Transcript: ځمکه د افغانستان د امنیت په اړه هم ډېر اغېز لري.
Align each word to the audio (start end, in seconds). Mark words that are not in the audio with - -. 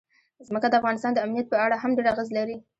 ځمکه 0.47 0.67
د 0.69 0.73
افغانستان 0.79 1.11
د 1.13 1.19
امنیت 1.25 1.47
په 1.49 1.57
اړه 1.65 1.75
هم 1.83 1.91
ډېر 1.97 2.07
اغېز 2.13 2.29
لري. 2.37 2.55